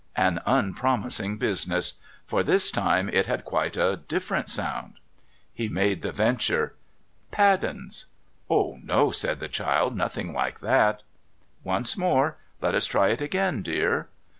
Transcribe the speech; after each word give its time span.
An 0.15 0.41
unpromising 0.47 1.37
business. 1.37 2.01
For 2.25 2.41
this 2.41 2.71
time 2.71 3.07
it 3.13 3.27
had 3.27 3.45
quite 3.45 3.77
a 3.77 3.97
difterent 4.07 4.49
sound. 4.49 4.95
He 5.53 5.69
made 5.69 6.01
the 6.01 6.11
venture,' 6.11 6.73
Paddens?'' 7.37 8.05
Oh 8.49 8.79
no!' 8.83 9.11
said 9.11 9.39
the 9.39 9.47
child.' 9.47 9.95
Nothing 9.95 10.33
like 10.33 10.59
that.'' 10.61 11.03
Once 11.63 11.95
more. 11.97 12.37
Let 12.61 12.73
us 12.73 12.87
try 12.87 13.09
it 13.09 13.21
again, 13.21 13.61
dear.' 13.61 14.07